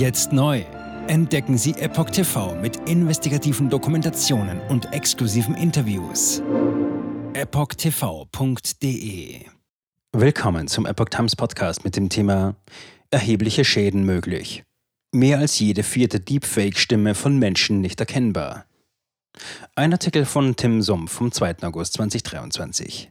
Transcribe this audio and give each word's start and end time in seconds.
Jetzt 0.00 0.32
neu. 0.32 0.64
Entdecken 1.08 1.58
Sie 1.58 1.72
Epoch 1.72 2.08
TV 2.08 2.54
mit 2.54 2.88
investigativen 2.88 3.68
Dokumentationen 3.68 4.58
und 4.70 4.94
exklusiven 4.94 5.54
Interviews. 5.54 6.42
EpochTV.de 7.34 8.70
Willkommen 10.12 10.68
zum 10.68 10.86
Epoch 10.86 11.10
Times 11.10 11.36
Podcast 11.36 11.84
mit 11.84 11.96
dem 11.96 12.08
Thema 12.08 12.56
Erhebliche 13.10 13.62
Schäden 13.62 14.06
möglich. 14.06 14.64
Mehr 15.12 15.38
als 15.38 15.58
jede 15.58 15.82
vierte 15.82 16.18
Deepfake-Stimme 16.18 17.14
von 17.14 17.38
Menschen 17.38 17.82
nicht 17.82 18.00
erkennbar. 18.00 18.64
Ein 19.74 19.92
Artikel 19.92 20.24
von 20.24 20.56
Tim 20.56 20.80
Sumpf 20.80 21.12
vom 21.12 21.30
2. 21.30 21.56
August 21.60 21.92
2023. 21.92 23.10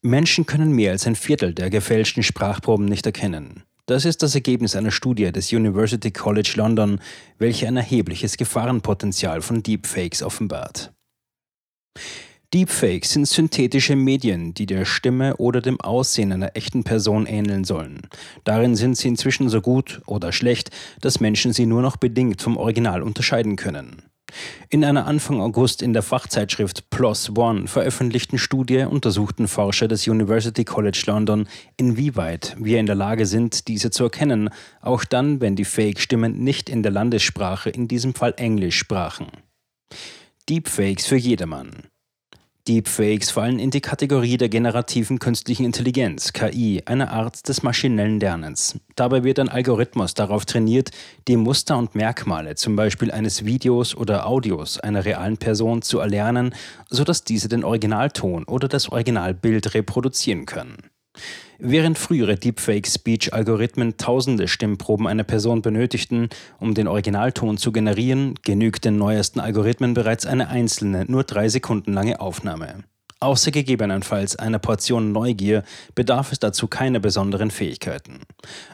Menschen 0.00 0.46
können 0.46 0.70
mehr 0.70 0.92
als 0.92 1.08
ein 1.08 1.16
Viertel 1.16 1.54
der 1.54 1.70
gefälschten 1.70 2.22
Sprachproben 2.22 2.84
nicht 2.84 3.04
erkennen. 3.04 3.64
Das 3.90 4.04
ist 4.04 4.22
das 4.22 4.36
Ergebnis 4.36 4.76
einer 4.76 4.92
Studie 4.92 5.32
des 5.32 5.52
University 5.52 6.12
College 6.12 6.52
London, 6.54 7.00
welche 7.40 7.66
ein 7.66 7.76
erhebliches 7.76 8.36
Gefahrenpotenzial 8.36 9.42
von 9.42 9.64
Deepfakes 9.64 10.22
offenbart. 10.22 10.92
Deepfakes 12.54 13.10
sind 13.10 13.26
synthetische 13.26 13.96
Medien, 13.96 14.54
die 14.54 14.66
der 14.66 14.84
Stimme 14.84 15.38
oder 15.38 15.60
dem 15.60 15.80
Aussehen 15.80 16.30
einer 16.30 16.54
echten 16.54 16.84
Person 16.84 17.26
ähneln 17.26 17.64
sollen. 17.64 18.02
Darin 18.44 18.76
sind 18.76 18.96
sie 18.96 19.08
inzwischen 19.08 19.48
so 19.48 19.60
gut 19.60 20.02
oder 20.06 20.30
schlecht, 20.30 20.70
dass 21.00 21.18
Menschen 21.18 21.52
sie 21.52 21.66
nur 21.66 21.82
noch 21.82 21.96
bedingt 21.96 22.40
vom 22.40 22.58
Original 22.58 23.02
unterscheiden 23.02 23.56
können. 23.56 24.02
In 24.68 24.84
einer 24.84 25.06
Anfang 25.06 25.40
August 25.40 25.82
in 25.82 25.92
der 25.92 26.02
Fachzeitschrift 26.02 26.90
PLOS 26.90 27.36
ONE 27.36 27.66
veröffentlichten 27.66 28.38
Studie 28.38 28.84
untersuchten 28.84 29.48
Forscher 29.48 29.88
des 29.88 30.06
University 30.06 30.64
College 30.64 31.02
London, 31.06 31.48
inwieweit 31.76 32.56
wir 32.58 32.78
in 32.78 32.86
der 32.86 32.94
Lage 32.94 33.26
sind, 33.26 33.68
diese 33.68 33.90
zu 33.90 34.04
erkennen, 34.04 34.50
auch 34.80 35.04
dann, 35.04 35.40
wenn 35.40 35.56
die 35.56 35.64
Fake-Stimmen 35.64 36.42
nicht 36.42 36.68
in 36.68 36.82
der 36.82 36.92
Landessprache, 36.92 37.70
in 37.70 37.88
diesem 37.88 38.14
Fall 38.14 38.34
Englisch, 38.36 38.78
sprachen. 38.78 39.28
Deepfakes 40.48 41.06
für 41.06 41.16
jedermann. 41.16 41.70
Deepfakes 42.68 43.30
fallen 43.30 43.58
in 43.58 43.70
die 43.70 43.80
Kategorie 43.80 44.36
der 44.36 44.48
generativen 44.50 45.18
künstlichen 45.18 45.64
Intelligenz, 45.64 46.32
KI, 46.32 46.82
eine 46.84 47.10
Art 47.10 47.48
des 47.48 47.62
maschinellen 47.62 48.20
Lernens. 48.20 48.78
Dabei 48.96 49.24
wird 49.24 49.38
ein 49.38 49.48
Algorithmus 49.48 50.14
darauf 50.14 50.44
trainiert, 50.44 50.90
die 51.26 51.36
Muster 51.36 51.78
und 51.78 51.94
Merkmale, 51.94 52.56
zum 52.56 52.76
Beispiel 52.76 53.10
eines 53.10 53.46
Videos 53.46 53.96
oder 53.96 54.26
Audios 54.26 54.78
einer 54.78 55.04
realen 55.04 55.38
Person, 55.38 55.80
zu 55.80 56.00
erlernen, 56.00 56.54
sodass 56.90 57.24
diese 57.24 57.48
den 57.48 57.64
Originalton 57.64 58.44
oder 58.44 58.68
das 58.68 58.90
Originalbild 58.90 59.74
reproduzieren 59.74 60.44
können. 60.44 60.89
Während 61.58 61.98
frühere 61.98 62.36
Deepfake-Speech-Algorithmen 62.36 63.98
tausende 63.98 64.48
Stimmproben 64.48 65.06
einer 65.06 65.24
Person 65.24 65.60
benötigten, 65.60 66.30
um 66.58 66.74
den 66.74 66.88
Originalton 66.88 67.58
zu 67.58 67.70
generieren, 67.70 68.34
genügt 68.42 68.84
den 68.86 68.96
neuesten 68.96 69.40
Algorithmen 69.40 69.92
bereits 69.92 70.24
eine 70.24 70.48
einzelne, 70.48 71.04
nur 71.06 71.24
drei 71.24 71.48
Sekunden 71.50 71.92
lange 71.92 72.20
Aufnahme. 72.20 72.84
Außer 73.22 73.50
gegebenenfalls 73.50 74.36
einer 74.36 74.58
Portion 74.58 75.12
Neugier 75.12 75.62
bedarf 75.94 76.32
es 76.32 76.38
dazu 76.38 76.68
keiner 76.68 77.00
besonderen 77.00 77.50
Fähigkeiten. 77.50 78.20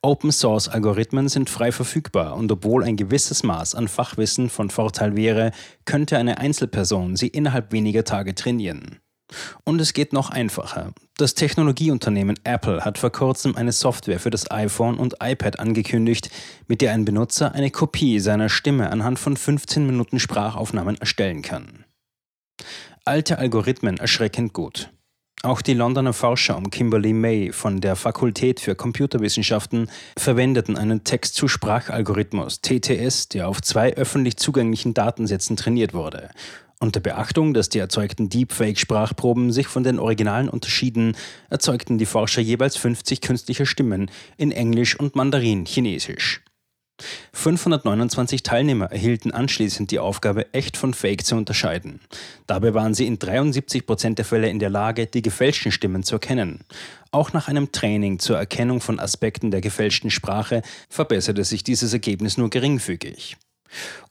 Open-Source-Algorithmen 0.00 1.28
sind 1.28 1.50
frei 1.50 1.72
verfügbar 1.72 2.34
und 2.36 2.50
obwohl 2.50 2.82
ein 2.82 2.96
gewisses 2.96 3.42
Maß 3.42 3.74
an 3.74 3.86
Fachwissen 3.86 4.48
von 4.48 4.70
Vorteil 4.70 5.14
wäre, 5.14 5.52
könnte 5.84 6.16
eine 6.16 6.38
Einzelperson 6.38 7.16
sie 7.16 7.28
innerhalb 7.28 7.72
weniger 7.72 8.04
Tage 8.04 8.34
trainieren. 8.34 9.00
Und 9.64 9.80
es 9.80 9.92
geht 9.92 10.12
noch 10.12 10.30
einfacher. 10.30 10.92
Das 11.16 11.34
Technologieunternehmen 11.34 12.38
Apple 12.44 12.84
hat 12.84 12.98
vor 12.98 13.10
kurzem 13.10 13.56
eine 13.56 13.72
Software 13.72 14.20
für 14.20 14.30
das 14.30 14.50
iPhone 14.50 14.98
und 14.98 15.16
iPad 15.22 15.58
angekündigt, 15.58 16.30
mit 16.66 16.80
der 16.80 16.92
ein 16.92 17.04
Benutzer 17.04 17.54
eine 17.54 17.70
Kopie 17.70 18.20
seiner 18.20 18.48
Stimme 18.48 18.90
anhand 18.90 19.18
von 19.18 19.36
15 19.36 19.86
Minuten 19.86 20.18
Sprachaufnahmen 20.18 20.96
erstellen 20.96 21.42
kann. 21.42 21.84
Alte 23.04 23.38
Algorithmen 23.38 23.98
erschreckend 23.98 24.52
gut. 24.52 24.90
Auch 25.42 25.62
die 25.62 25.72
Londoner 25.72 26.12
Forscher 26.12 26.56
um 26.58 26.68
Kimberly 26.70 27.14
May 27.14 27.50
von 27.52 27.80
der 27.80 27.96
Fakultät 27.96 28.60
für 28.60 28.74
Computerwissenschaften 28.74 29.90
verwendeten 30.18 30.76
einen 30.76 31.02
Text-zu-Sprach-Algorithmus 31.02 32.60
TTS, 32.60 33.28
der 33.28 33.48
auf 33.48 33.62
zwei 33.62 33.94
öffentlich 33.94 34.36
zugänglichen 34.36 34.92
Datensätzen 34.92 35.56
trainiert 35.56 35.94
wurde 35.94 36.28
unter 36.80 37.00
Beachtung, 37.00 37.54
dass 37.54 37.68
die 37.68 37.78
erzeugten 37.78 38.28
Deepfake-Sprachproben 38.28 39.52
sich 39.52 39.68
von 39.68 39.84
den 39.84 39.98
Originalen 39.98 40.48
unterschieden, 40.48 41.16
erzeugten 41.50 41.98
die 41.98 42.06
Forscher 42.06 42.40
jeweils 42.40 42.76
50 42.76 43.20
künstliche 43.20 43.66
Stimmen 43.66 44.10
in 44.36 44.50
Englisch 44.50 44.98
und 44.98 45.14
Mandarin-Chinesisch. 45.14 46.42
529 47.32 48.42
Teilnehmer 48.42 48.86
erhielten 48.92 49.30
anschließend 49.30 49.90
die 49.90 49.98
Aufgabe, 49.98 50.52
echt 50.52 50.76
von 50.76 50.94
Fake 50.94 51.24
zu 51.24 51.36
unterscheiden. 51.36 52.00
Dabei 52.46 52.74
waren 52.74 52.94
sie 52.94 53.06
in 53.06 53.18
73 53.18 53.86
Prozent 53.86 54.18
der 54.18 54.24
Fälle 54.24 54.48
in 54.50 54.58
der 54.58 54.70
Lage, 54.70 55.06
die 55.06 55.22
gefälschten 55.22 55.72
Stimmen 55.72 56.02
zu 56.02 56.16
erkennen. 56.16 56.60
Auch 57.10 57.32
nach 57.32 57.48
einem 57.48 57.72
Training 57.72 58.18
zur 58.18 58.38
Erkennung 58.38 58.80
von 58.80 59.00
Aspekten 59.00 59.50
der 59.50 59.60
gefälschten 59.60 60.10
Sprache 60.10 60.62
verbesserte 60.88 61.44
sich 61.44 61.64
dieses 61.64 61.92
Ergebnis 61.92 62.36
nur 62.36 62.50
geringfügig. 62.50 63.36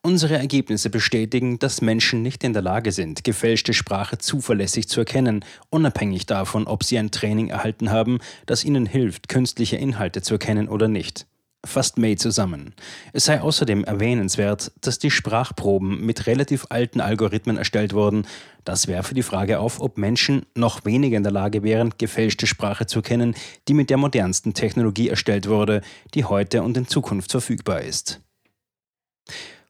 Unsere 0.02 0.38
Ergebnisse 0.38 0.90
bestätigen, 0.90 1.60
dass 1.60 1.82
Menschen 1.82 2.22
nicht 2.22 2.44
in 2.44 2.54
der 2.54 2.62
Lage 2.62 2.92
sind, 2.92 3.24
gefälschte 3.24 3.74
Sprache 3.74 4.18
zuverlässig 4.18 4.88
zu 4.88 5.02
erkennen, 5.02 5.44
unabhängig 5.70 6.26
davon, 6.26 6.68
ob 6.68 6.84
sie 6.84 6.98
ein 6.98 7.12
Training 7.12 7.50
erhalten 7.50 7.92
haben, 7.92 8.20
das 8.46 8.64
ihnen 8.64 8.86
hilft, 8.86 9.30
künstliche 9.30 9.76
Inhalte 9.76 10.22
zu 10.22 10.36
erkennen 10.36 10.70
oder 10.70 10.88
nicht. 10.88 11.26
Fasst 11.66 11.98
May 11.98 12.16
zusammen. 12.16 12.74
Es 13.12 13.26
sei 13.26 13.42
außerdem 13.42 13.84
erwähnenswert, 13.84 14.72
dass 14.80 14.98
die 14.98 15.12
Sprachproben 15.12 16.06
mit 16.06 16.26
relativ 16.26 16.68
alten 16.70 17.02
Algorithmen 17.02 17.58
erstellt 17.58 17.94
wurden. 17.94 18.26
Das 18.64 18.88
werfe 18.88 19.14
die 19.14 19.24
Frage 19.24 19.60
auf, 19.60 19.82
ob 19.82 19.98
Menschen 19.98 20.46
noch 20.56 20.86
weniger 20.86 21.18
in 21.18 21.24
der 21.24 21.34
Lage 21.34 21.62
wären, 21.62 21.94
gefälschte 21.98 22.48
Sprache 22.48 22.86
zu 22.86 23.02
kennen, 23.02 23.36
die 23.68 23.74
mit 23.74 23.90
der 23.90 23.98
modernsten 23.98 24.54
Technologie 24.54 25.10
erstellt 25.10 25.50
wurde, 25.50 25.82
die 26.14 26.24
heute 26.24 26.64
und 26.64 26.78
in 26.78 26.88
Zukunft 26.88 27.32
verfügbar 27.32 27.82
ist. 27.82 28.22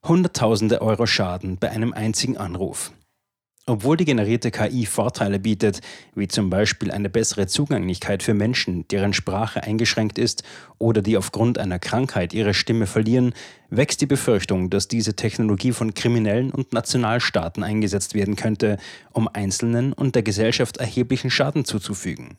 Hunderttausende 0.08 0.82
Euro 0.82 1.06
Schaden 1.06 1.58
bei 1.58 1.70
einem 1.70 1.94
einzigen 1.94 2.38
Anruf. 2.38 2.92
Obwohl 3.66 3.98
die 3.98 4.06
generierte 4.06 4.50
KI 4.50 4.88
Vorteile 4.88 5.38
bietet, 5.38 5.82
wie 6.16 6.28
zum 6.28 6.50
Beispiel 6.50 6.90
eine 6.90 7.10
bessere 7.10 7.46
Zugänglichkeit 7.46 8.24
für 8.24 8.34
Menschen, 8.34 8.88
deren 8.88 9.14
Sprache 9.14 9.62
eingeschränkt 9.62 10.18
ist 10.18 10.44
oder 10.80 11.04
die 11.04 11.18
aufgrund 11.18 11.60
einer 11.60 11.78
Krankheit 11.78 12.34
ihre 12.34 12.56
Stimme 12.56 12.88
verlieren, 12.88 13.34
wächst 13.70 14.02
die 14.02 14.08
Befürchtung, 14.08 14.72
dass 14.72 14.88
diese 14.88 15.16
Technologie 15.16 15.74
von 15.74 15.94
Kriminellen 15.94 16.50
und 16.50 16.74
Nationalstaaten 16.74 17.62
eingesetzt 17.62 18.16
werden 18.16 18.36
könnte, 18.36 18.78
um 19.12 19.28
Einzelnen 19.28 19.94
und 19.94 20.16
der 20.16 20.24
Gesellschaft 20.24 20.78
erheblichen 20.78 21.30
Schaden 21.30 21.66
zuzufügen. 21.66 22.38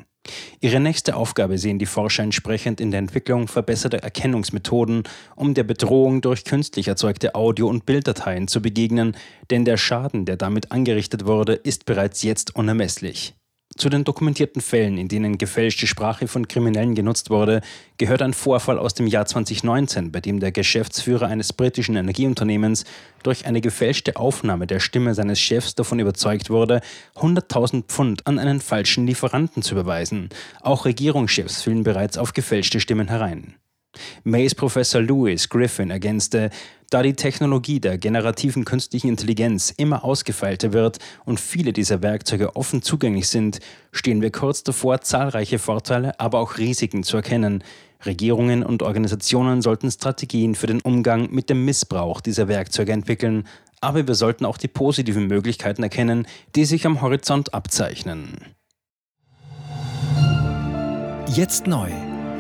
Ihre 0.63 0.79
nächste 0.79 1.17
Aufgabe 1.17 1.57
sehen 1.57 1.79
die 1.79 1.87
Forscher 1.87 2.23
entsprechend 2.23 2.83
in 2.83 2.91
der 2.91 2.99
Entwicklung 2.99 3.49
verbesserter 3.49 3.99
Erkennungsmethoden, 3.99 5.05
um 5.35 5.55
der 5.55 5.65
Bedrohung 5.65 6.21
durch 6.21 6.45
künstlich 6.45 6.87
erzeugte 6.87 7.35
Audio- 7.35 7.69
und 7.69 7.87
Bilddateien 7.87 8.47
zu 8.47 8.61
begegnen, 8.61 9.17
denn 9.51 9.65
der 9.65 9.79
Schaden, 9.79 10.27
der 10.27 10.37
damit 10.37 10.71
angerichtet 10.71 11.25
wurde, 11.25 11.55
ist 11.55 11.87
bereits 11.87 12.23
jetzt 12.23 12.55
unermesslich. 12.55 13.35
Zu 13.81 13.89
den 13.89 14.05
dokumentierten 14.05 14.61
Fällen, 14.61 14.99
in 14.99 15.09
denen 15.09 15.39
gefälschte 15.39 15.87
Sprache 15.87 16.29
von 16.29 16.47
Kriminellen 16.47 16.95
genutzt 16.95 17.31
wurde, 17.31 17.63
gehört 17.97 18.21
ein 18.21 18.35
Vorfall 18.35 18.79
aus 18.79 18.93
dem 18.93 19.07
Jahr 19.07 19.25
2019, 19.25 20.13
bei 20.13 20.21
dem 20.21 20.39
der 20.39 20.53
Geschäftsführer 20.53 21.29
eines 21.29 21.55
britischen 21.55 21.97
Energieunternehmens 21.97 22.85
durch 23.23 23.47
eine 23.47 23.63
gefälschte 23.63 24.17
Aufnahme 24.17 24.67
der 24.67 24.81
Stimme 24.81 25.15
seines 25.15 25.41
Chefs 25.41 25.77
davon 25.77 25.99
überzeugt 25.99 26.51
wurde, 26.51 26.83
100.000 27.17 27.85
Pfund 27.85 28.27
an 28.27 28.39
einen 28.39 28.61
falschen 28.61 29.07
Lieferanten 29.07 29.63
zu 29.63 29.73
überweisen. 29.73 30.29
Auch 30.61 30.85
Regierungschefs 30.85 31.63
fielen 31.63 31.83
bereits 31.83 32.19
auf 32.19 32.35
gefälschte 32.35 32.81
Stimmen 32.81 33.09
herein. 33.09 33.55
Mays 34.25 34.55
Professor 34.55 35.01
Lewis 35.01 35.49
Griffin 35.49 35.91
ergänzte, 35.91 36.51
da 36.91 37.03
die 37.03 37.15
Technologie 37.15 37.81
der 37.81 37.99
generativen 37.99 38.65
künstlichen 38.65 39.09
Intelligenz 39.09 39.73
immer 39.77 40.05
ausgefeilter 40.05 40.73
wird 40.73 40.99
und 41.25 41.39
viele 41.39 41.73
dieser 41.73 42.03
Werkzeuge 42.03 42.57
offen 42.57 42.83
zugänglich 42.83 43.29
sind, 43.29 43.61
stehen 43.93 44.23
wir 44.23 44.33
kurz 44.33 44.65
davor, 44.65 45.01
zahlreiche 45.01 45.59
Vorteile, 45.59 46.19
aber 46.19 46.41
auch 46.41 46.59
Risiken 46.59 47.05
zu 47.05 47.17
erkennen. 47.17 47.63
Regierungen 48.05 48.65
und 48.65 48.83
Organisationen 48.83 49.63
sollten 49.63 49.91
Strategien 49.91 50.55
für 50.55 50.67
den 50.67 50.81
Umgang 50.81 51.31
mit 51.31 51.49
dem 51.49 51.65
Missbrauch 51.65 52.21
dieser 52.21 52.49
Werkzeuge 52.49 52.93
entwickeln, 52.93 53.47
aber 53.81 54.07
wir 54.07 54.15
sollten 54.15 54.45
auch 54.45 54.59
die 54.59 54.69
positiven 54.69 55.27
Möglichkeiten 55.27 55.83
erkennen, 55.83 56.27
die 56.57 56.65
sich 56.65 56.87
am 56.87 57.03
Horizont 57.03 57.55
abzeichnen. 57.55 58.37
Jetzt 61.29 61.69
neu 61.69 61.91